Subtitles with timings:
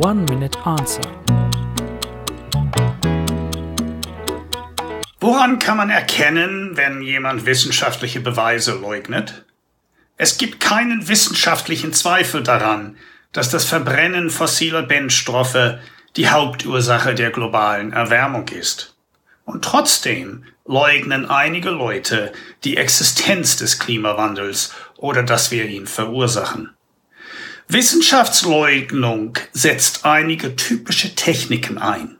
[0.00, 1.02] One Minute Answer.
[5.18, 9.44] Woran kann man erkennen, wenn jemand wissenschaftliche Beweise leugnet?
[10.16, 12.96] Es gibt keinen wissenschaftlichen Zweifel daran,
[13.32, 15.80] dass das Verbrennen fossiler Brennstoffe
[16.14, 18.94] die Hauptursache der globalen Erwärmung ist.
[19.44, 26.77] Und trotzdem leugnen einige Leute die Existenz des Klimawandels oder dass wir ihn verursachen.
[27.70, 32.16] Wissenschaftsleugnung setzt einige typische Techniken ein.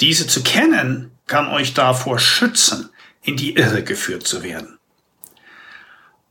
[0.00, 2.90] Diese zu kennen kann euch davor schützen,
[3.22, 4.80] in die Irre geführt zu werden.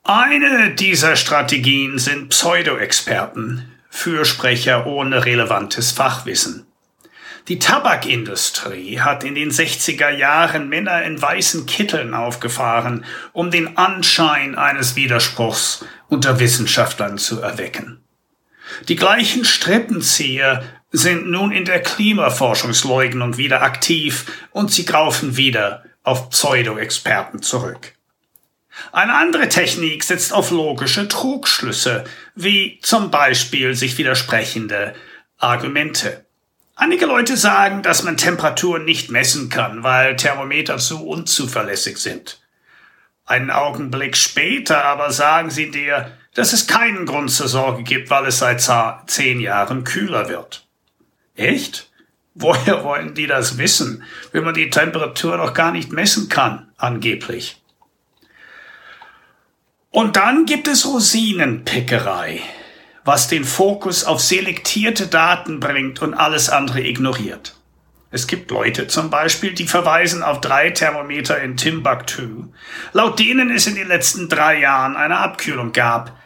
[0.03, 6.65] Eine dieser Strategien sind Pseudo-Experten, Fürsprecher ohne relevantes Fachwissen.
[7.47, 14.55] Die Tabakindustrie hat in den 60er Jahren Männer in weißen Kitteln aufgefahren, um den Anschein
[14.55, 18.03] eines Widerspruchs unter Wissenschaftlern zu erwecken.
[18.87, 26.29] Die gleichen Strippenzieher sind nun in der Klimaforschungsleugnung wieder aktiv und sie greifen wieder auf
[26.29, 27.93] Pseudo-Experten zurück.
[28.91, 34.95] Eine andere Technik setzt auf logische Trugschlüsse, wie zum Beispiel sich widersprechende
[35.37, 36.25] Argumente.
[36.75, 42.41] Einige Leute sagen, dass man Temperaturen nicht messen kann, weil Thermometer zu unzuverlässig sind.
[43.25, 48.27] Einen Augenblick später aber sagen sie dir, dass es keinen Grund zur Sorge gibt, weil
[48.27, 48.61] es seit
[49.07, 50.65] zehn Jahren kühler wird.
[51.35, 51.89] Echt?
[52.35, 57.61] Woher wollen die das wissen, wenn man die Temperatur noch gar nicht messen kann, angeblich?
[59.91, 62.41] Und dann gibt es Rosinenpickerei,
[63.03, 67.58] was den Fokus auf selektierte Daten bringt und alles andere ignoriert.
[68.11, 72.45] Es gibt Leute zum Beispiel, die verweisen auf drei Thermometer in Timbuktu,
[72.91, 76.17] laut denen es in den letzten drei Jahren eine Abkühlung gab,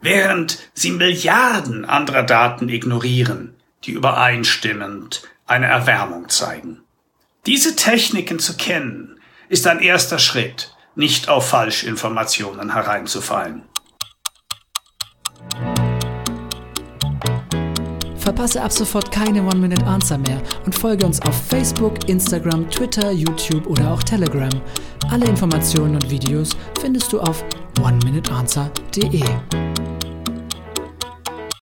[0.00, 6.82] während sie Milliarden anderer Daten ignorieren, die übereinstimmend eine Erwärmung zeigen.
[7.44, 13.62] Diese Techniken zu kennen, ist ein erster Schritt, nicht auf Falschinformationen hereinzufallen.
[18.26, 23.92] Verpasse ab sofort keine One-Minute-Answer mehr und folge uns auf Facebook, Instagram, Twitter, YouTube oder
[23.92, 24.50] auch Telegram.
[25.12, 26.50] Alle Informationen und Videos
[26.80, 27.44] findest du auf
[27.80, 29.22] oneminuteanswer.de.